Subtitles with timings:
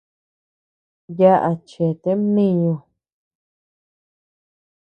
[1.19, 2.73] Yaʼa chete mniñu.